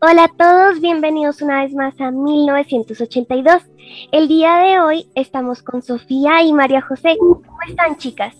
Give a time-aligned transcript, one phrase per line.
[0.00, 3.62] Hola a todos, bienvenidos una vez más a 1982.
[4.12, 7.16] El día de hoy estamos con Sofía y María José.
[7.18, 8.32] ¿Cómo están, chicas?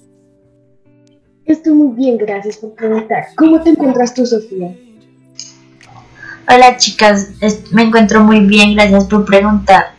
[1.45, 3.25] Estoy muy bien, gracias por preguntar.
[3.37, 4.73] ¿Cómo te encuentras tú, Sofía?
[6.49, 7.33] Hola, chicas,
[7.73, 9.98] me encuentro muy bien, gracias por preguntar.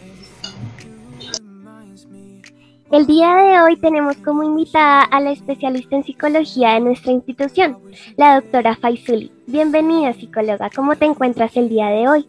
[2.91, 7.77] El día de hoy tenemos como invitada a la especialista en psicología de nuestra institución,
[8.17, 9.31] la doctora Faisuli.
[9.45, 10.71] Bienvenida, psicóloga.
[10.75, 12.27] ¿Cómo te encuentras el día de hoy?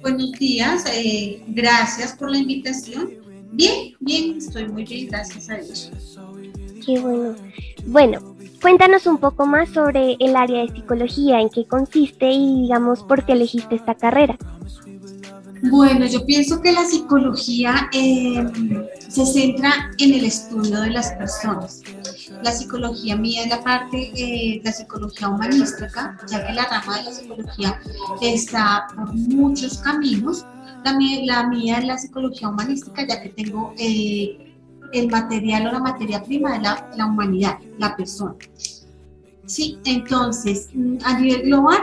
[0.00, 3.10] Buenos días, eh, gracias por la invitación.
[3.52, 5.90] Bien, bien, estoy muy bien, gracias a Dios.
[6.86, 7.34] Qué bueno.
[7.84, 13.02] Bueno, cuéntanos un poco más sobre el área de psicología, en qué consiste y digamos
[13.02, 14.38] por qué elegiste esta carrera.
[15.62, 18.46] Bueno, yo pienso que la psicología eh,
[19.08, 21.82] se centra en el estudio de las personas.
[22.42, 27.04] La psicología mía es la parte, eh, la psicología humanística, ya que la rama de
[27.04, 27.80] la psicología
[28.22, 30.46] está por muchos caminos.
[30.84, 30.94] La
[31.46, 34.54] mía, es la psicología humanística, ya que tengo eh,
[34.94, 38.34] el material o la materia prima de la, la humanidad, la persona.
[39.44, 41.80] Sí, entonces, mm, a nivel global,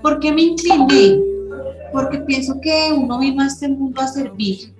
[0.00, 1.37] ¿por qué me incliné?
[1.92, 4.74] Porque pienso que uno vino a este mundo a servir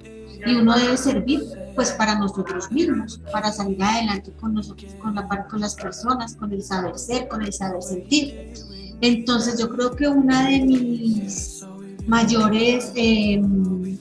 [0.46, 1.42] y uno debe servir
[1.74, 6.52] pues para nosotros mismos, para salir adelante con nosotros, con, la, con las personas, con
[6.52, 8.52] el saber ser, con el saber sentir.
[9.00, 11.64] Entonces yo creo que una de mis
[12.06, 13.96] mayores em,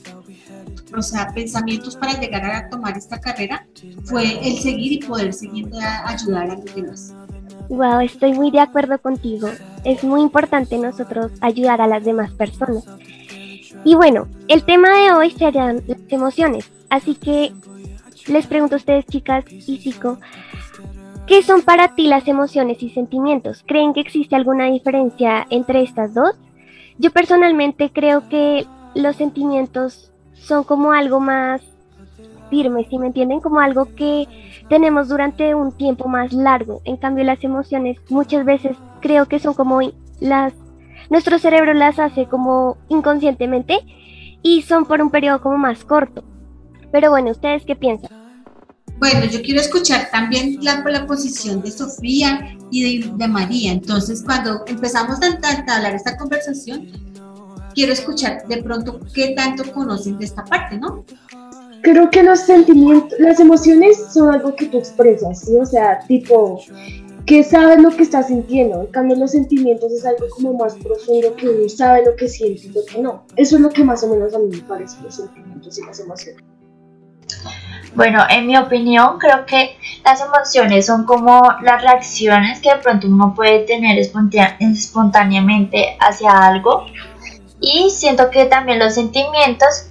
[0.96, 3.68] o sea, pensamientos para llegar a tomar esta carrera
[4.06, 5.70] fue el seguir y poder seguir
[6.06, 7.14] ayudar a los demás.
[7.70, 9.50] Wow, estoy muy de acuerdo contigo.
[9.84, 12.86] Es muy importante nosotros ayudar a las demás personas.
[13.84, 16.72] Y bueno, el tema de hoy serán las emociones.
[16.90, 17.54] Así que
[18.28, 20.18] les pregunto a ustedes, chicas y psico,
[21.26, 23.64] ¿qué son para ti las emociones y sentimientos?
[23.68, 26.36] ¿Creen que existe alguna diferencia entre estas dos?
[26.98, 28.66] Yo personalmente creo que
[28.96, 31.62] los sentimientos son como algo más
[32.50, 33.40] firme, si me entienden?
[33.40, 34.28] Como algo que
[34.70, 36.82] tenemos durante un tiempo más largo.
[36.86, 39.80] En cambio, las emociones muchas veces creo que son como
[40.20, 40.54] las...
[41.10, 43.80] Nuestro cerebro las hace como inconscientemente
[44.42, 46.24] y son por un periodo como más corto.
[46.92, 48.10] Pero bueno, ¿ustedes qué piensan?
[49.00, 53.72] Bueno, yo quiero escuchar también la, la posición de Sofía y de, María.
[53.72, 56.92] Entonces, cuando empezamos a, hablar esta conversación,
[57.76, 61.06] quiero escuchar de pronto qué tanto conocen de esta parte, ¿no?
[61.82, 65.56] Creo que los sentimientos, las emociones son algo que tú expresas, ¿sí?
[65.56, 66.62] O sea, tipo,
[67.26, 68.82] que sabes lo que estás sintiendo.
[68.82, 72.68] En cambio, los sentimientos es algo como más profundo, que uno sabe lo que siente
[72.68, 73.24] y lo que no.
[73.36, 76.00] Eso es lo que más o menos a mí me parece los sentimientos y las
[76.00, 76.44] emociones.
[77.96, 83.08] Bueno, en mi opinión, creo que las emociones son como las reacciones que de pronto
[83.08, 86.86] uno puede tener espontáneamente hacia algo.
[87.60, 89.90] Y siento que también los sentimientos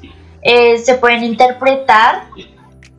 [0.49, 2.29] eh, se pueden interpretar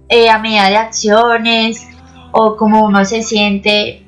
[0.10, 1.88] eh, a medida de acciones
[2.34, 4.04] o como uno se siente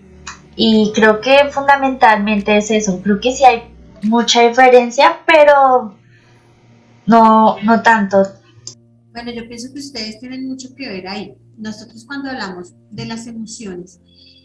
[0.58, 3.64] y creo que fundamentalmente es eso, creo que sí hay
[4.04, 5.96] mucha diferencia, pero
[7.06, 8.18] no, no tanto.
[9.14, 11.34] Bueno, yo pienso que ustedes tienen mucho que ver ahí.
[11.58, 14.02] Nosotros cuando hablamos de las emociones,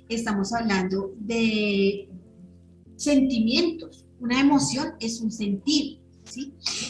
[0.09, 2.09] estamos hablando de
[2.97, 4.07] sentimientos.
[4.21, 5.99] Una emoción es un sentir,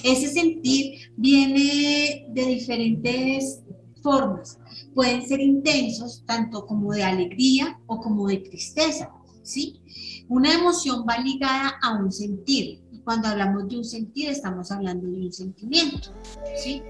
[0.02, 3.60] ese sentir viene de diferentes
[4.02, 4.58] formas.
[4.94, 9.10] Pueden ser intensos, tanto como de alegría o como de tristeza,
[9.42, 9.80] ¿sí?
[10.28, 12.80] Una emoción va ligada a un sentir.
[12.92, 16.10] Y cuando hablamos de un sentir, estamos hablando de un sentimiento,
[16.56, 16.82] ¿sí?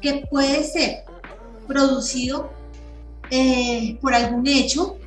[0.00, 1.04] Que puede ser
[1.66, 2.50] producido
[3.30, 4.98] eh, por algún hecho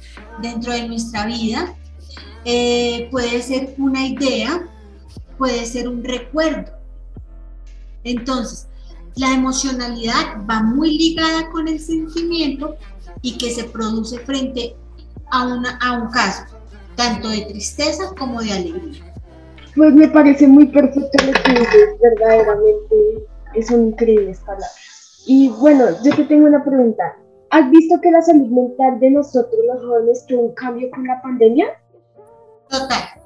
[0.42, 1.75] dentro de nuestra vida,
[2.44, 4.68] eh, puede ser una idea,
[5.38, 6.72] puede ser un recuerdo.
[8.03, 8.68] Entonces,
[9.16, 12.75] la emocionalidad va muy ligada con el sentimiento
[13.22, 14.75] y que se produce frente
[15.31, 16.44] a, una, a un caso,
[16.95, 19.13] tanto de tristeza como de alegría.
[19.75, 23.25] Pues me parece muy perfecto lo que dices, verdaderamente
[23.63, 25.24] son increíbles palabras.
[25.25, 27.18] Y bueno, yo te tengo una pregunta.
[27.51, 31.21] ¿Has visto que la salud mental de nosotros los jóvenes tuvo un cambio con la
[31.21, 31.68] pandemia?
[32.69, 33.21] Total,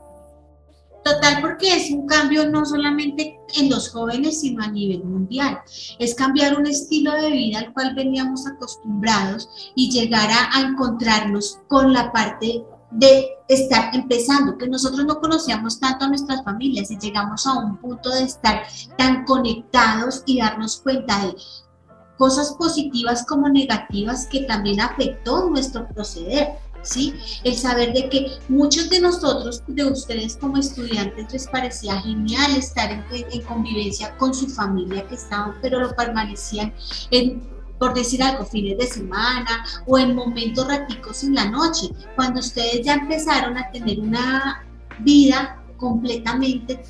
[1.04, 5.60] Total, porque es un cambio no solamente en los jóvenes, sino a nivel mundial.
[5.98, 11.94] Es cambiar un estilo de vida al cual veníamos acostumbrados y llegar a, encontrarnos con
[11.94, 17.46] la parte de estar empezando, que nosotros no conocíamos tanto a nuestras familias y llegamos
[17.46, 18.64] a un punto de estar
[18.98, 21.36] tan conectados y darnos cuenta de
[22.18, 26.50] cosas positivas como negativas que también afectó nuestro proceder.
[27.44, 32.92] El saber de que muchos de nosotros, de ustedes como estudiantes, les parecía genial estar
[32.92, 33.04] en,
[33.44, 36.74] convivencia con su familia que estaban, pero lo permanecían
[37.12, 42.42] en por decir algo, fines de semana o en momentos raticos en la noche, cuando
[42.42, 44.66] ustedes ya empezaron a tener una
[45.00, 46.84] vida completamente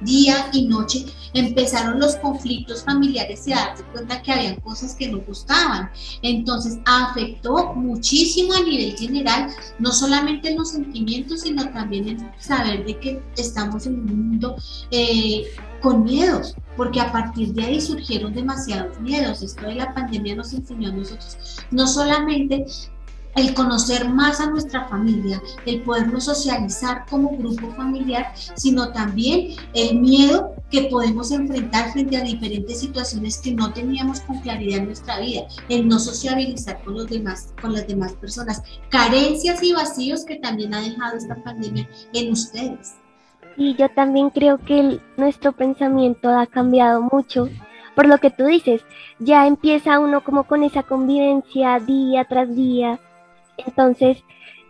[0.00, 5.08] día y noche, empezaron los conflictos familiares y a darse cuenta que habían cosas que
[5.08, 5.90] no gustaban.
[6.22, 12.84] Entonces afectó muchísimo a nivel general, no solamente en los sentimientos, sino también en saber
[12.84, 14.56] de que estamos en un mundo
[14.90, 15.44] eh,
[15.80, 19.42] con miedos, porque a partir de ahí surgieron demasiados miedos.
[19.42, 21.36] Esto de la pandemia nos enseñó a nosotros
[21.70, 22.66] no solamente
[23.36, 30.00] el conocer más a nuestra familia, el podernos socializar como grupo familiar, sino también el
[30.00, 35.20] miedo que podemos enfrentar frente a diferentes situaciones que no teníamos con claridad en nuestra
[35.20, 40.36] vida, el no sociabilizar con los demás, con las demás personas, carencias y vacíos que
[40.36, 42.94] también ha dejado esta pandemia en ustedes.
[43.58, 47.48] Y yo también creo que nuestro pensamiento ha cambiado mucho
[47.96, 48.84] por lo que tú dices,
[49.18, 53.00] ya empieza uno como con esa convivencia día tras día,
[53.58, 54.18] entonces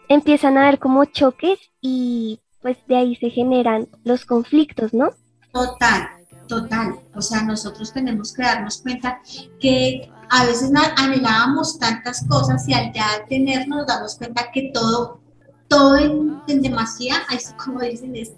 [0.08, 5.10] empiezan a haber como choques y pues de ahí se generan los conflictos, ¿no?
[5.52, 6.08] Total,
[6.48, 6.96] total.
[7.14, 9.20] O sea, nosotros tenemos que darnos cuenta
[9.60, 15.20] que a veces anhelábamos tantas cosas y al ya tenernos nos damos cuenta que todo,
[15.68, 17.16] todo en, en demasía,
[17.64, 18.32] como dicen, es,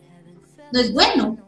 [0.72, 1.38] no es bueno.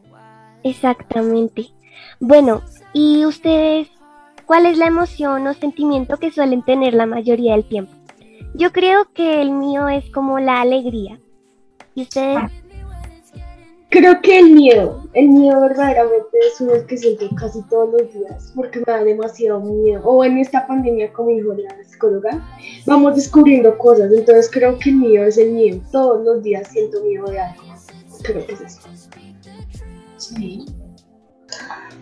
[0.62, 1.70] Exactamente.
[2.18, 2.62] Bueno,
[2.92, 3.88] ¿y ustedes
[4.46, 7.99] cuál es la emoción o sentimiento que suelen tener la mayoría del tiempo?
[8.54, 11.20] Yo creo que el mío es como la alegría.
[11.94, 12.38] ¿Y ustedes?
[13.90, 18.52] Creo que el miedo, el miedo verdaderamente es uno que siento casi todos los días
[18.54, 20.02] porque me da demasiado miedo.
[20.04, 22.40] O en esta pandemia, como dijo la psicóloga,
[22.86, 24.12] vamos descubriendo cosas.
[24.12, 25.80] Entonces creo que el miedo es el miedo.
[25.90, 27.62] Todos los días siento miedo de algo.
[28.22, 28.80] Creo que es eso.
[30.18, 30.66] Sí.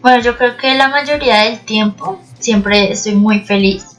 [0.02, 3.97] Bueno, yo creo que la mayoría del tiempo siempre estoy muy feliz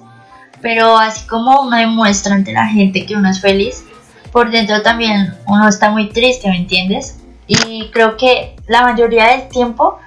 [0.62, 3.84] pero así como uno demuestra ante la gente que uno es feliz,
[4.32, 7.20] por dentro también uno está muy triste, ¿me entiendes?
[7.48, 9.98] Y creo que la mayoría del tiempo,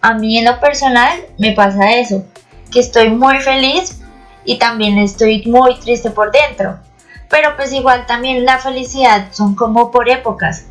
[0.00, 2.24] a mí en lo personal, me pasa eso,
[2.70, 4.00] que estoy muy feliz
[4.44, 6.78] y también estoy muy triste por dentro.
[7.28, 10.66] Pero pues igual también la felicidad son como por épocas.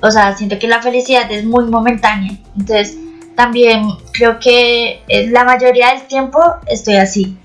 [0.00, 2.38] O sea, siento que la felicidad es muy momentánea.
[2.56, 2.96] Entonces,
[3.34, 7.36] también creo que la mayoría del tiempo estoy así.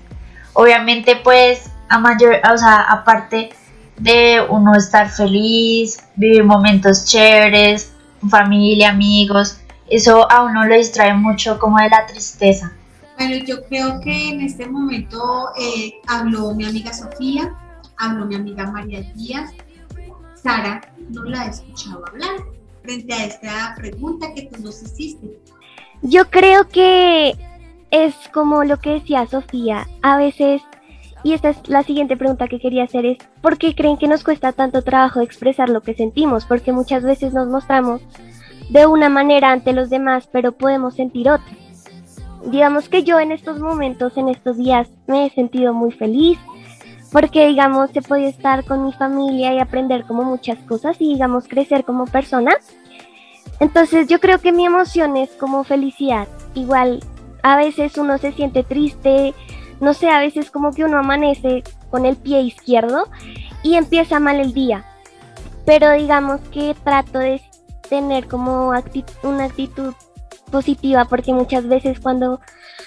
[0.52, 3.50] Obviamente pues a mayor, o sea, aparte
[3.96, 7.92] de uno estar feliz, vivir momentos chéveres,
[8.28, 9.58] familia, amigos,
[9.88, 12.72] eso a uno lo distrae mucho como de la tristeza.
[13.18, 17.54] Bueno, yo creo que en este momento eh, habló mi amiga Sofía,
[17.98, 19.50] habló mi amiga María Díaz,
[20.42, 20.80] Sara
[21.10, 22.36] no la he escuchado hablar
[22.82, 25.38] frente a esta pregunta que tú nos hiciste.
[26.02, 27.36] Yo creo que
[27.90, 30.62] es como lo que decía Sofía, a veces,
[31.22, 34.24] y esta es la siguiente pregunta que quería hacer, es ¿por qué creen que nos
[34.24, 36.46] cuesta tanto trabajo expresar lo que sentimos?
[36.46, 38.00] Porque muchas veces nos mostramos
[38.70, 41.52] de una manera ante los demás, pero podemos sentir otra.
[42.46, 46.38] Digamos que yo en estos momentos, en estos días, me he sentido muy feliz,
[47.12, 51.48] porque digamos he podido estar con mi familia y aprender como muchas cosas y digamos
[51.48, 52.52] crecer como persona.
[53.58, 56.28] Entonces yo creo que mi emoción es como felicidad.
[56.54, 57.00] Igual
[57.42, 59.34] a veces uno se siente triste,
[59.80, 63.08] no sé, a veces como que uno amanece con el pie izquierdo
[63.62, 64.84] y empieza mal el día.
[65.64, 67.40] Pero digamos que trato de
[67.88, 68.68] tener como
[69.22, 69.94] una actitud
[70.50, 72.40] positiva porque muchas veces cuando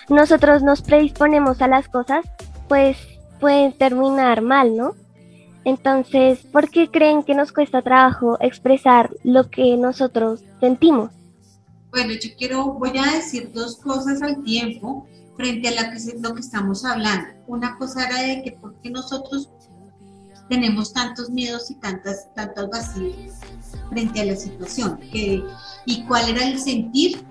[0.09, 2.25] nosotros nos predisponemos a las cosas,
[2.67, 2.97] pues
[3.39, 4.95] pueden terminar mal, ¿no?
[5.65, 11.11] Entonces, ¿por qué creen que nos cuesta trabajo expresar lo que nosotros sentimos?
[11.93, 15.07] Bueno, yo quiero, voy a decir dos cosas al tiempo
[15.37, 17.29] frente a la que, lo que estamos hablando.
[17.45, 19.51] Una cosa era de que por qué nosotros
[20.49, 23.33] tenemos tantos miedos y tantas, tantas vacíos
[23.89, 25.43] frente a la situación, que,
[25.85, 27.23] y cuál era el sentir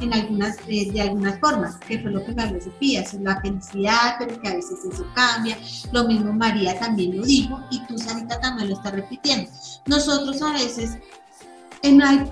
[0.00, 3.40] en algunas, de, de, algunas formas, que fue lo que me habló Sofía, es la
[3.40, 5.58] felicidad, pero que a veces eso cambia,
[5.90, 9.50] lo mismo María también lo dijo, y tú Sarita también lo estás repitiendo.
[9.86, 10.98] Nosotros a veces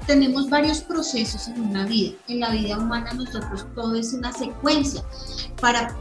[0.06, 2.14] tenemos varios procesos en una vida.
[2.28, 5.04] En la vida humana nosotros todo es una secuencia.
[5.60, 5.94] Para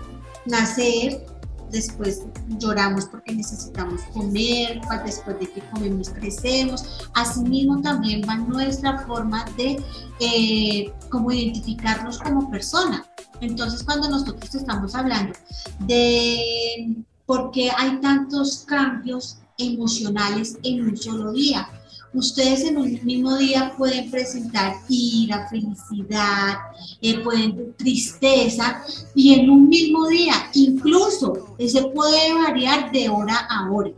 [0.46, 1.26] nacer,
[1.70, 2.24] después
[2.60, 7.10] lloramos porque necesitamos comer, después de que comemos crecemos.
[7.14, 9.84] Asimismo también va nuestra forma de
[10.20, 10.94] eh,
[11.32, 13.06] identificarnos como persona.
[13.42, 15.34] Entonces cuando nosotros estamos hablando
[15.80, 21.68] de por qué hay tantos cambios emocionales en un solo día.
[22.14, 26.56] Ustedes en un mismo día pueden presentar ira, felicidad,
[27.02, 28.84] eh, pueden tristeza
[29.16, 33.92] y en un mismo día incluso se puede variar de hora a hora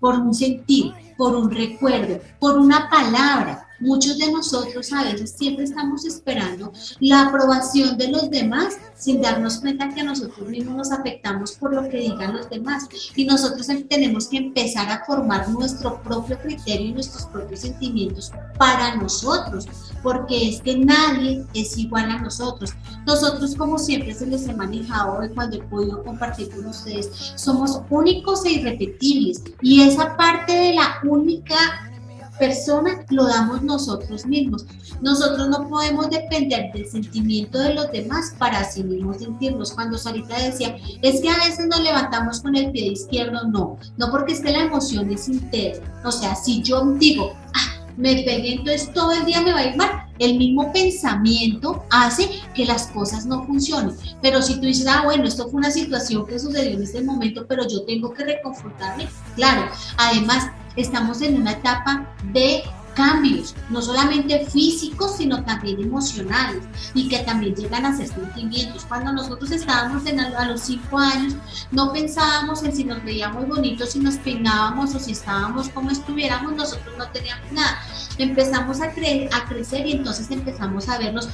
[0.00, 3.67] por un sentir, por un recuerdo, por una palabra.
[3.80, 9.58] Muchos de nosotros a veces siempre estamos esperando la aprobación de los demás sin darnos
[9.58, 12.88] cuenta que nosotros mismos nos afectamos por lo que digan los demás.
[13.14, 18.32] Y nosotros em, tenemos que empezar a formar nuestro propio criterio y nuestros propios sentimientos
[18.58, 19.66] para nosotros,
[20.02, 22.72] porque es que nadie es igual a nosotros.
[23.06, 27.80] Nosotros, como siempre se les he manejado hoy cuando he podido compartir con ustedes, somos
[27.90, 29.42] únicos e irrepetibles.
[29.62, 31.87] Y esa parte de la única
[32.38, 34.64] persona lo damos nosotros mismos.
[35.00, 39.72] Nosotros no podemos depender del sentimiento de los demás para así mismos sentirnos.
[39.72, 44.10] Cuando Sarita decía, es que a veces nos levantamos con el pie izquierdo, no, no
[44.10, 46.00] porque es que la emoción es interna.
[46.04, 49.66] O sea, si yo digo, ah, me pegué, entonces todo el día me va a
[49.66, 49.90] ir mal.
[50.18, 53.94] El mismo pensamiento hace que las cosas no funcionen.
[54.20, 57.46] Pero si tú dices, ah, bueno, esto fue una situación que sucedió en este momento,
[57.46, 59.70] pero yo tengo que reconfortarme, claro.
[59.96, 62.62] Además, estamos en una etapa de
[62.98, 68.84] cambios, no solamente físicos, sino también emocionales, y que también llegan a ser sentimientos.
[68.86, 71.34] Cuando nosotros estábamos en, a los cinco años,
[71.70, 76.56] no pensábamos en si nos veíamos bonitos, si nos peinábamos o si estábamos como estuviéramos,
[76.56, 77.78] nosotros no teníamos nada.
[78.18, 81.28] Empezamos a, creer, a crecer y entonces empezamos a vernos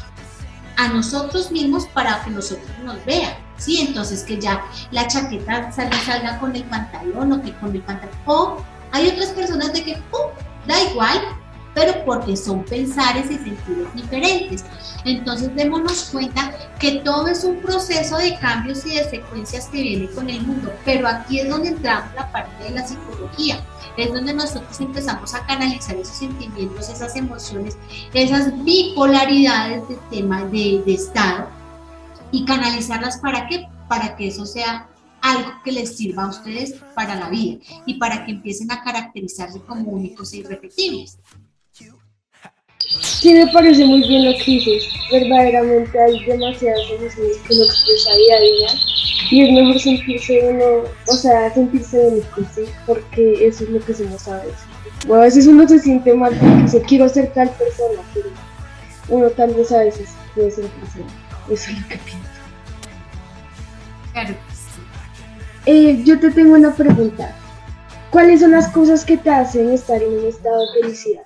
[0.76, 3.32] a nosotros mismos para que nosotros nos vean.
[3.56, 7.80] Sí, entonces que ya la chaqueta salga, salga con el pantalón o que con el
[7.80, 8.14] pantalón.
[8.26, 10.30] O hay otras personas de que, ¡pum!
[10.68, 11.20] Da igual,
[11.74, 14.64] pero porque son pensares y sentidos diferentes.
[15.04, 20.08] Entonces démonos cuenta que todo es un proceso de cambios y de secuencias que viene
[20.10, 23.58] con el mundo, pero aquí es donde entramos la parte de la psicología,
[23.96, 27.76] es donde nosotros empezamos a canalizar esos sentimientos, esas emociones,
[28.12, 31.48] esas bipolaridades de tema de, de estado
[32.30, 34.88] y canalizarlas para qué, para que eso sea
[35.24, 39.58] algo que les sirva a ustedes para la vida y para que empiecen a caracterizarse
[39.60, 41.18] como únicos e irrepetibles.
[42.90, 44.84] Sí, me parece muy bien lo que dices.
[45.10, 48.68] Verdaderamente hay demasiadas emociones que uno expresa día a día
[49.30, 52.64] y es mejor sentirse uno, o sea, sentirse único, ¿sí?
[52.86, 54.60] Porque eso es lo que somos a veces.
[55.10, 58.28] a veces uno se siente mal porque dice, quiero ser tal persona, pero
[59.08, 61.00] uno tal vez a veces puede sentirse
[61.50, 62.28] Eso es lo que pienso.
[64.12, 64.53] Claro.
[65.66, 67.34] Eh, yo te tengo una pregunta.
[68.10, 71.22] ¿Cuáles son las cosas que te hacen estar en un estado de felicidad?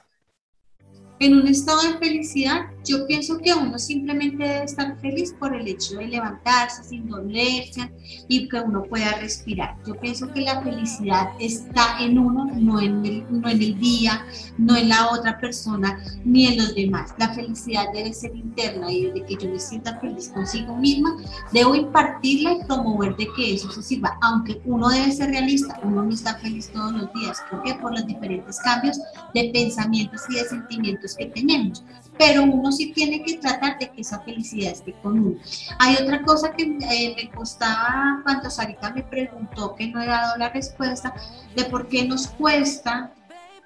[1.19, 5.67] En un estado de felicidad, yo pienso que uno simplemente debe estar feliz por el
[5.69, 7.91] hecho de levantarse sin dolerse
[8.29, 9.77] y que uno pueda respirar.
[9.87, 14.25] Yo pienso que la felicidad está en uno, no en el, no en el día,
[14.57, 17.15] no en la otra persona, ni en los demás.
[17.19, 21.17] La felicidad debe ser interna y desde que yo me sienta feliz consigo misma,
[21.53, 24.17] debo impartirla y promover de que eso se sirva.
[24.23, 27.43] Aunque uno debe ser realista, uno no está feliz todos los días.
[27.49, 28.99] Creo que por los diferentes cambios
[29.35, 31.85] de pensamientos y de sentimientos que tenemos
[32.19, 35.37] pero uno sí tiene que tratar de que esa felicidad esté con uno.
[35.79, 40.37] Hay otra cosa que eh, me costaba cuando Sarita me preguntó, que no he dado
[40.37, 41.15] la respuesta,
[41.55, 43.13] de por qué nos cuesta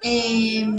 [0.01, 0.75] em,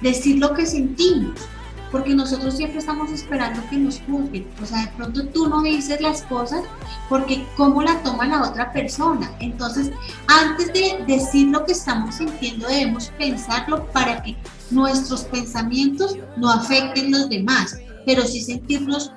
[0.00, 1.48] decir lo que sentimos
[1.94, 4.48] porque nosotros siempre estamos esperando que nos juzguen.
[4.60, 6.64] O sea, de pronto tú no dices las cosas
[7.08, 9.30] porque cómo la toma la otra persona.
[9.38, 9.92] Entonces,
[10.26, 14.34] antes de decir lo que estamos sintiendo, debemos pensarlo para que
[14.74, 19.12] nuestros pensamientos no afecten los demás, pero sí sentirnos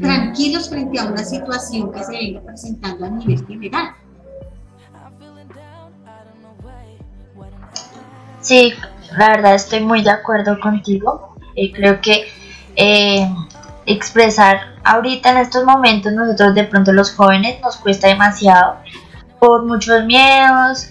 [0.00, 3.94] tranquilos frente a una situación que se venga presentando a nivel general.
[8.40, 8.72] Sí,
[9.16, 11.34] la verdad estoy muy de acuerdo contigo.
[11.54, 12.28] Eh, creo que
[12.76, 13.28] eh,
[13.86, 18.76] expresar ahorita en estos momentos nosotros de pronto los jóvenes nos cuesta demasiado
[19.38, 20.90] por muchos miedos,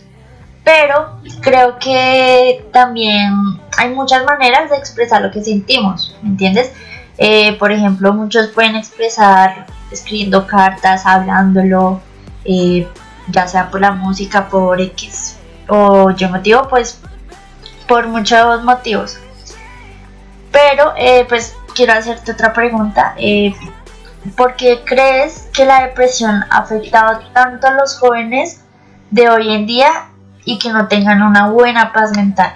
[0.68, 3.32] pero creo que también
[3.78, 6.74] hay muchas maneras de expresar lo que sentimos, ¿me entiendes?
[7.18, 12.02] Eh, por ejemplo, muchos pueden expresar escribiendo cartas, hablándolo,
[12.44, 15.38] ya sea por la música, por X
[15.70, 17.00] o yo motivo, pues
[17.88, 19.18] por muchos motivos.
[20.52, 23.16] Pero eh, pues quiero hacerte otra pregunta.
[23.16, 23.56] Eh,
[24.36, 28.60] ¿Por qué crees que la depresión ha afectado tanto a los jóvenes
[29.12, 30.10] de hoy en día
[30.48, 32.54] y que no tengan una buena paz mental?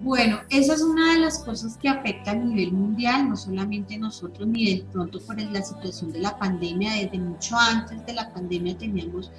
[0.00, 4.48] Bueno, esa es una de las cosas que afecta a nivel mundial, no solamente nosotros,
[4.48, 8.78] ni de pronto por la situación de la pandemia, desde mucho antes de la pandemia
[8.78, 9.30] teníamos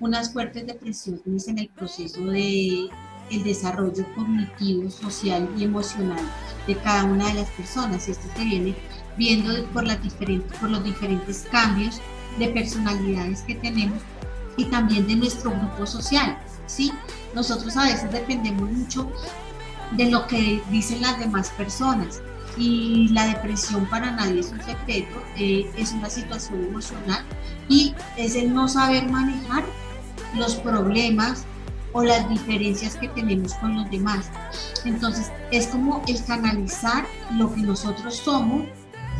[0.00, 2.90] unas fuertes depresiones en el proceso de
[3.30, 6.20] el desarrollo cognitivo, social y emocional
[6.66, 8.06] de cada una de las personas.
[8.06, 8.74] Esto se viene
[9.16, 12.02] viendo por, las diferentes, por los diferentes cambios
[12.38, 14.02] de personalidades que tenemos
[14.58, 16.36] y también de nuestro grupo social.
[16.70, 16.92] ¿Sí?
[17.34, 19.10] Nosotros a veces dependemos mucho
[19.92, 22.22] de lo que dicen las demás personas.
[22.56, 27.24] Y la depresión para nadie es un secreto, eh, es una situación emocional
[27.68, 29.64] y es el no saber manejar
[30.36, 31.44] los problemas
[31.92, 34.30] o las diferencias que tenemos con los demás.
[34.84, 38.64] Entonces es como el canalizar lo que nosotros somos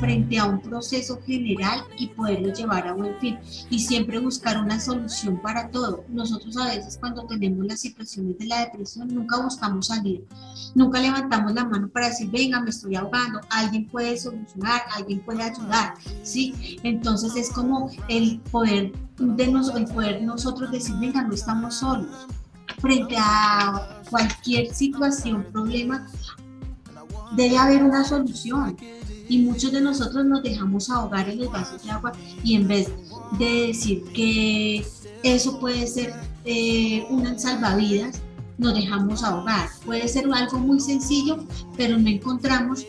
[0.01, 3.39] frente a un proceso general y poderlo llevar a buen fin
[3.69, 6.05] y siempre buscar una solución para todo.
[6.09, 10.25] Nosotros a veces cuando tenemos las situaciones de la depresión nunca buscamos salir,
[10.75, 15.43] nunca levantamos la mano para decir, venga, me estoy ahogando, alguien puede solucionar, alguien puede
[15.43, 16.79] ayudar, ¿sí?
[16.83, 22.27] Entonces es como el poder de nos, el poder nosotros decir, venga, no estamos solos
[22.81, 26.07] frente a cualquier situación, problema,
[27.33, 28.77] debe haber una solución
[29.31, 32.91] y muchos de nosotros nos dejamos ahogar en los vasos de agua y en vez
[33.39, 34.85] de decir que
[35.23, 36.13] eso puede ser
[36.45, 38.21] eh, una salvavidas,
[38.59, 39.69] nos dejamos ahogar.
[39.87, 41.45] Puede ser algo muy sencillo,
[41.77, 42.85] pero no encontramos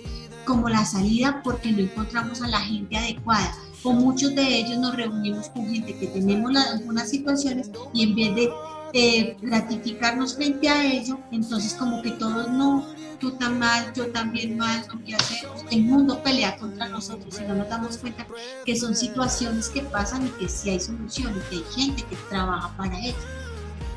[0.45, 3.55] como la salida porque no encontramos a la gente adecuada.
[3.83, 8.35] Con muchos de ellos nos reunimos con gente que tenemos algunas situaciones y en vez
[8.35, 8.49] de
[8.93, 12.85] eh, gratificarnos frente a ello, entonces como que todos no,
[13.21, 15.63] tú tan mal, yo también mal, ¿qué hacemos?
[15.71, 18.25] El mundo pelea contra nosotros y no nos damos cuenta
[18.65, 22.75] que son situaciones que pasan y que sí hay soluciones, que hay gente que trabaja
[22.75, 23.15] para ello.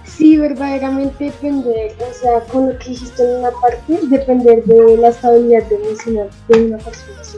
[0.04, 5.08] Sí, verdaderamente depender, o sea, con lo que dijiste en una parte, depender de la
[5.08, 7.34] estabilidad emocional de una persona es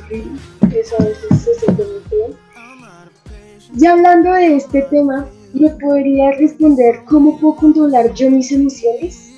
[0.75, 2.37] Eso a veces se siente muy bien.
[3.75, 5.27] Ya hablando de este tema,
[5.59, 9.33] ¿Me podría responder cómo puedo controlar yo mis emociones?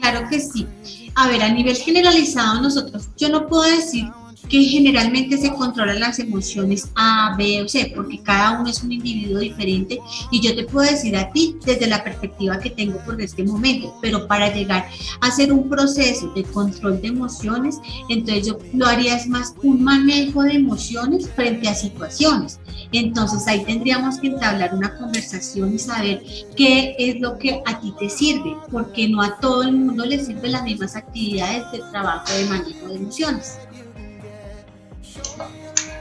[0.00, 0.66] Claro que sí.
[1.14, 4.04] A ver, a nivel generalizado nosotros, yo no puedo decir
[4.52, 8.92] que generalmente se controlan las emociones A, B o C, porque cada uno es un
[8.92, 9.98] individuo diferente
[10.30, 13.96] y yo te puedo decir a ti desde la perspectiva que tengo por este momento,
[14.02, 14.84] pero para llegar
[15.22, 17.78] a hacer un proceso de control de emociones,
[18.10, 22.60] entonces yo lo haría es más un manejo de emociones frente a situaciones.
[22.92, 26.22] Entonces ahí tendríamos que entablar una conversación y saber
[26.58, 30.22] qué es lo que a ti te sirve, porque no a todo el mundo le
[30.22, 33.56] sirven las mismas actividades de trabajo de manejo de emociones.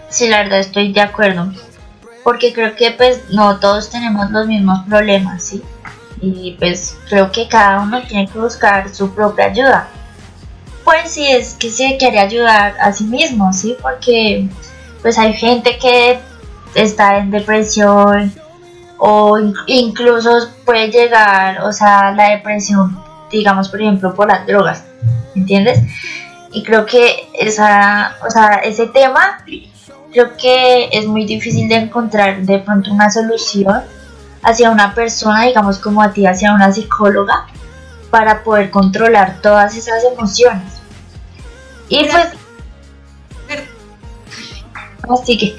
[0.10, 1.52] Sí, la verdad estoy de acuerdo.
[2.24, 5.64] Porque creo que pues no todos tenemos los mismos problemas, ¿sí?
[6.22, 9.88] Y pues creo que cada uno tiene que buscar su propia ayuda.
[10.84, 13.76] Pues sí, es que se quiere ayudar a sí mismo, ¿sí?
[13.82, 14.48] Porque
[15.02, 16.20] pues hay gente que
[16.76, 18.34] está en depresión
[18.98, 24.84] o incluso puede llegar, o sea, la depresión, digamos, por ejemplo, por las drogas,
[25.34, 25.80] ¿entiendes?
[26.54, 29.44] Y creo que esa, o sea, ese tema
[30.12, 33.82] creo que es muy difícil de encontrar de pronto una solución
[34.44, 37.48] hacia una persona, digamos como a ti, hacia una psicóloga,
[38.10, 40.82] para poder controlar todas esas emociones.
[41.88, 42.28] Y pues...
[45.10, 45.56] Así que...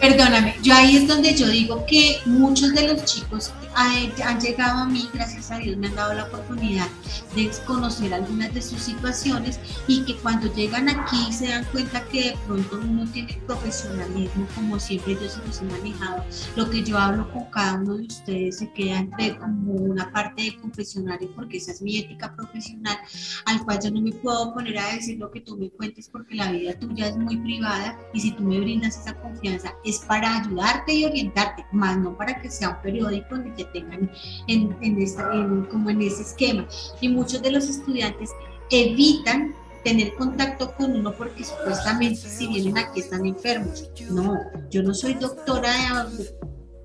[0.00, 4.86] Perdóname, yo ahí es donde yo digo que muchos de los chicos han llegado a
[4.86, 6.88] mí, gracias a Dios me han dado la oportunidad
[7.34, 12.30] de conocer algunas de sus situaciones y que cuando llegan aquí se dan cuenta que
[12.30, 16.24] de pronto uno tiene profesionalismo, como siempre yo se los he manejado.
[16.56, 19.06] Lo que yo hablo con cada uno de ustedes se queda
[19.38, 22.96] como una parte de confesionario porque esa es mi ética profesional,
[23.44, 26.34] al cual yo no me puedo poner a decir lo que tú me cuentes porque
[26.34, 30.38] la vida tuya es muy privada y si tú me brindas esa confianza es para
[30.38, 34.10] ayudarte y orientarte, más no para que sea un periódico ni que tengan
[34.48, 36.66] en, en, como en ese esquema.
[37.00, 38.30] Y muchos de los estudiantes
[38.70, 43.88] evitan tener contacto con uno porque supuestamente si vienen aquí están enfermos.
[44.10, 44.36] No,
[44.68, 46.36] yo no soy doctora de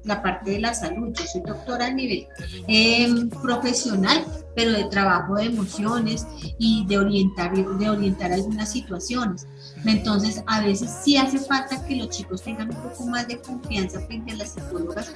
[0.03, 2.27] la parte de la salud, yo soy doctora a nivel
[2.67, 4.23] em, profesional,
[4.55, 6.25] pero de trabajo de emociones
[6.57, 9.47] y de orientar, de orientar algunas situaciones.
[9.85, 13.99] Entonces, a veces sí hace falta que los chicos tengan un poco más de confianza
[14.01, 15.11] frente a las psicólogas,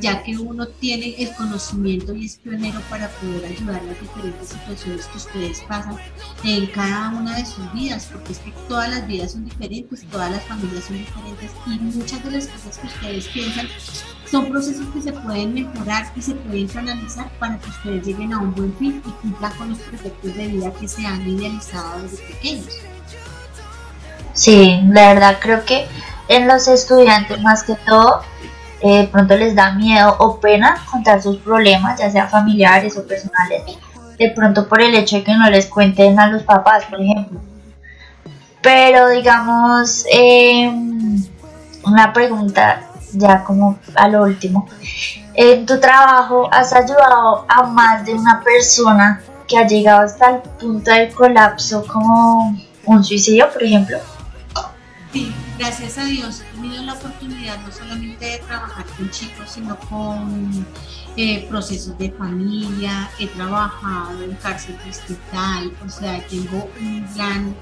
[0.00, 4.48] ya que uno tiene el conocimiento y es pionero para poder ayudar a las diferentes
[4.48, 5.96] situaciones que ustedes pasan
[6.44, 10.30] en cada una de sus vidas, porque es que todas las vidas son diferentes, todas
[10.30, 13.66] las familias son diferentes y muchas de las cosas que ustedes piensan
[14.32, 18.38] son procesos que se pueden mejorar y se pueden canalizar para que ustedes lleguen a
[18.38, 22.78] un buen y cumplan con los proyectos de vida que se han idealizado desde pequeños.
[24.32, 25.86] Sí, la verdad creo que
[26.28, 28.22] en los estudiantes más que todo
[28.80, 33.62] eh, pronto les da miedo o pena contar sus problemas, ya sea familiares o personales,
[34.18, 37.40] de pronto por el hecho de que no les cuenten a los papás, por ejemplo.
[38.60, 41.24] Pero digamos, em,
[41.84, 44.68] una pregunta ya como a lo último.
[45.34, 50.42] En tu trabajo has ayudado a más de una persona que ha llegado hasta el
[50.42, 53.98] punto del colapso como un suicidio, por ejemplo.
[55.12, 59.78] Sí, gracias a Dios he tenido la oportunidad no solamente de trabajar con chicos, sino
[59.80, 60.66] con
[61.16, 67.54] eh, procesos de familia, he trabajado en cárcel distrital, o sea, tengo un gran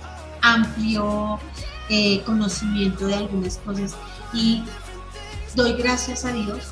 [0.42, 1.40] amplio
[1.88, 3.96] eh, conocimiento de algunas cosas
[4.32, 4.62] y
[5.54, 6.68] doy gracias a Dios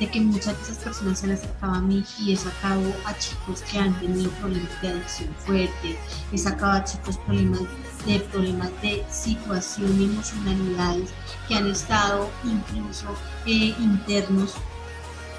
[0.00, 3.16] de que muchas de esas personas se han acercado a mí y he sacado a
[3.18, 5.98] chicos que han tenido problemas de adicción fuerte,
[6.32, 7.62] he sacado a chicos problemas
[8.06, 11.10] de problemas de situación emocionalidades
[11.48, 13.06] que han estado incluso
[13.46, 14.54] eh, internos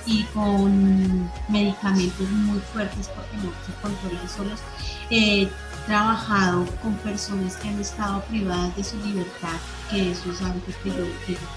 [0.07, 4.59] y con medicamentos muy fuertes porque no se controlan solos.
[5.09, 5.49] He
[5.85, 9.57] trabajado con personas que han estado privadas de su libertad,
[9.89, 10.95] que eso es algo que yo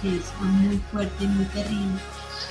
[0.02, 2.00] que es muy fuerte, muy terrible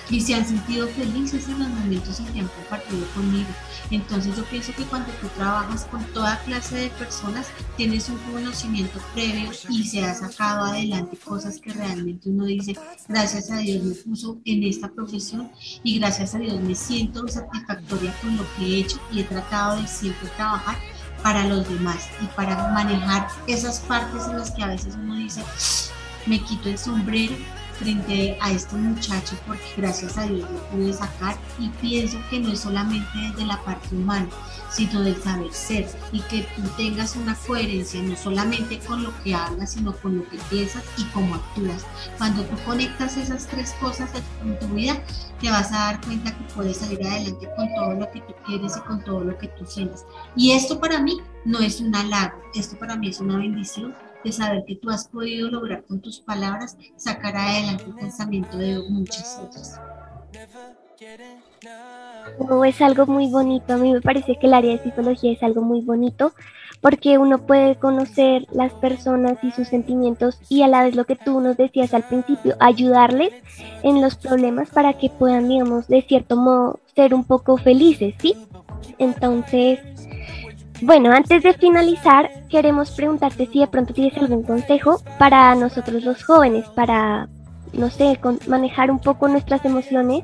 [0.10, 3.49] y se han sentido felices en los momentos en que han compartido conmigo.
[3.91, 7.47] Entonces yo pienso que cuando tú trabajas con toda clase de personas,
[7.78, 12.75] tienes un conocimiento previo y se ha sacado adelante cosas que realmente uno dice,
[13.08, 15.52] gracias a Dios me puso en esta profesión
[15.84, 19.82] y gracias a Dios me siento satisfactoria con lo que he hecho y he tratado
[19.82, 20.78] de siempre trabajar
[21.23, 25.43] para los demás y para manejar esas partes en las que a veces uno dice,
[26.25, 27.36] me quito el sombrero
[27.79, 32.51] frente a este muchacho porque gracias a Dios lo pude sacar y pienso que no
[32.51, 34.27] es solamente desde la parte humana,
[34.69, 39.33] sino del saber ser y que tú tengas una coherencia no solamente con lo que
[39.33, 41.85] hablas, sino con lo que piensas y cómo actúas.
[42.17, 44.09] Cuando tú conectas esas tres cosas
[44.43, 45.01] en tu vida,
[45.39, 48.75] te vas a dar cuenta que puedes salir adelante con todo lo que tú quieres
[48.75, 50.05] y con todo lo que tú sientes.
[50.35, 54.32] Y esto para mí no es un halago, esto para mí es una bendición de
[54.32, 59.39] saber que tú has podido lograr con tus palabras sacar adelante el pensamiento de muchas
[59.41, 59.79] otras.
[62.65, 65.62] es algo muy bonito, a mí me parece que el área de psicología es algo
[65.62, 66.34] muy bonito
[66.82, 71.15] porque uno puede conocer las personas y sus sentimientos y a la vez lo que
[71.15, 73.34] tú nos decías al principio, ayudarles
[73.84, 78.36] en los problemas para que puedan, digamos, de cierto modo ser un poco felices, ¿sí?
[78.97, 79.79] Entonces,
[80.81, 86.23] bueno, antes de finalizar, queremos preguntarte si de pronto tienes algún consejo para nosotros los
[86.23, 87.27] jóvenes, para,
[87.73, 90.23] no sé, manejar un poco nuestras emociones,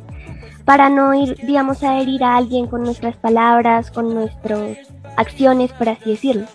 [0.63, 4.77] para no ir, digamos, a herir a alguien con nuestras palabras, con nuestras
[5.17, 6.47] acciones, por así decirlo.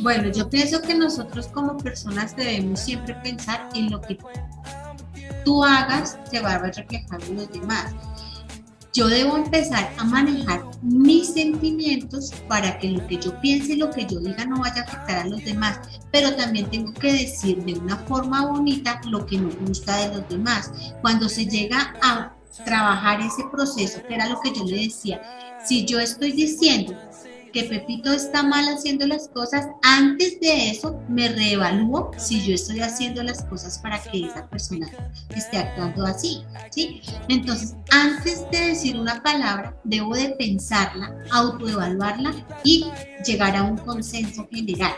[0.00, 4.18] Bueno, yo pienso que nosotros como personas debemos siempre pensar en lo que
[5.44, 7.94] tú hagas se va a reflejar en los demás
[8.92, 13.90] yo debo empezar a manejar mis sentimientos para que lo que yo piense y lo
[13.90, 15.78] que yo diga no vaya a afectar a los demás,
[16.10, 20.28] pero también tengo que decir de una forma bonita lo que me gusta de los
[20.28, 20.72] demás.
[21.02, 25.20] Cuando se llega a trabajar ese proceso, que era lo que yo le decía,
[25.64, 26.96] si yo estoy diciendo
[27.52, 32.80] que Pepito está mal haciendo las cosas, antes de eso me reevalúo si yo estoy
[32.80, 34.88] haciendo las cosas para que esa persona
[35.34, 37.02] esté actuando así, ¿sí?
[37.28, 42.34] Entonces, antes de decir una palabra, debo de pensarla, autoevaluarla
[42.64, 42.86] y
[43.24, 44.94] llegar a un consenso general,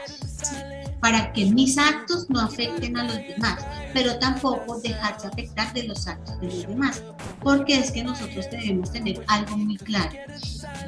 [1.01, 6.07] para que mis actos no afecten a los demás, pero tampoco dejarse afectar de los
[6.07, 7.03] actos de los demás,
[7.43, 10.13] porque es que nosotros debemos tener algo muy claro.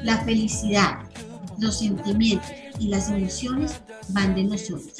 [0.03, 0.99] La felicidad,
[1.59, 4.93] los sentimientos y las emociones van de nosotros,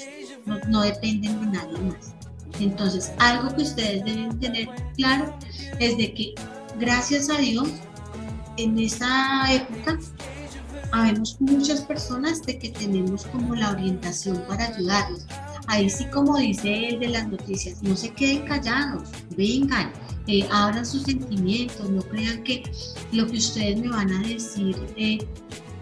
[0.67, 2.13] no, dependen de nadie más.
[2.59, 5.37] Entonces, algo que ustedes deben tener claro
[5.79, 6.35] es de que
[6.79, 7.69] gracias a Dios,
[8.57, 9.99] en esta época,
[10.91, 15.25] habemos muchas personas de que tenemos como la orientación para ayudarlos.
[15.67, 19.91] Ahí sí, como dice el de las noticias, no se queden callados, vengan,
[20.27, 22.63] eh, abran sus sentimientos, no crean que
[23.11, 25.17] lo que ustedes me van a decir eh,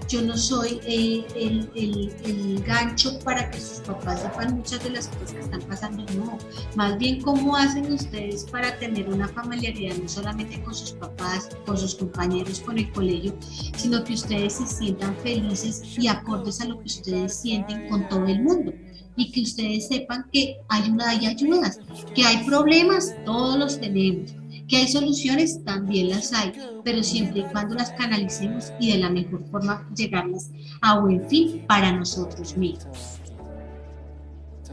[0.07, 5.07] yo no soy eh, el, el, gancho para que sus papás sepan muchas de las
[5.07, 6.37] cosas que están pasando, no,
[6.75, 11.77] más bien cómo hacen ustedes para tener una familiaridad no solamente con sus papás, con
[11.77, 13.35] sus compañeros, con el colegio,
[13.75, 18.25] sino que ustedes se sientan felices y acordes a lo que ustedes sienten con todo
[18.27, 18.73] el mundo
[19.15, 21.79] y que ustedes sepan que hay, una, hay ayudas,
[22.15, 24.33] que hay problemas, todos los tenemos
[24.67, 29.09] Que hay soluciones, también las hay, pero siempre y cuando las canalicemos y de la
[29.09, 33.19] mejor forma llegarlas a buen fin para nosotros mismos.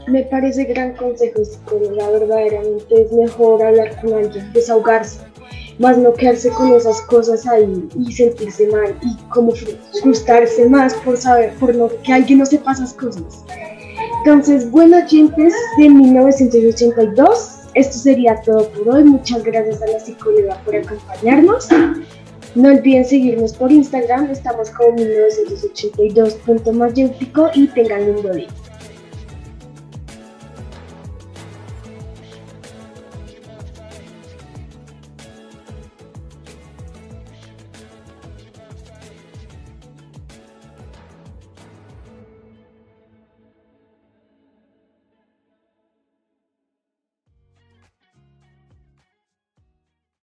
[0.07, 2.09] Me parece gran consejo, psicóloga.
[2.09, 5.19] Verdaderamente es mejor hablar con alguien, desahogarse,
[5.77, 9.51] más no quedarse con esas cosas ahí y sentirse mal y como
[10.01, 13.43] frustrarse más por saber, por no, que alguien no sepa esas cosas.
[14.19, 19.03] Entonces, bueno, oyentes de 1982, esto sería todo por hoy.
[19.03, 21.67] Muchas gracias a la psicóloga por acompañarnos.
[22.53, 28.49] No olviden seguirnos por Instagram, estamos como 1982.mayéutico y tengan lindo día.